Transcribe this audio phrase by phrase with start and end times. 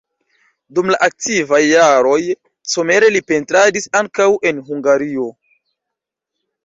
[0.77, 2.17] Dum la aktivaj jaroj
[2.71, 5.29] somere li pentradis ankaŭ en Hungario.